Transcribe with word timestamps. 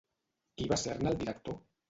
Qui 0.61 0.69
va 0.73 0.79
ser-ne 0.85 1.13
el 1.13 1.21
director? 1.21 1.61